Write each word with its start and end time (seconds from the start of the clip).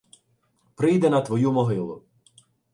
Прийде 0.75 1.09
на 1.09 1.21
твою 1.21 1.51
могилу 1.51 2.03